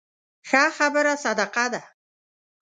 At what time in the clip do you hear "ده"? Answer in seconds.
1.73-1.81